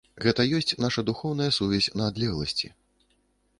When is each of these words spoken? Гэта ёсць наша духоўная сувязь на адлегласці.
Гэта 0.23 0.45
ёсць 0.59 0.73
наша 0.85 1.03
духоўная 1.09 1.51
сувязь 1.59 1.91
на 2.01 2.09
адлегласці. 2.13 2.67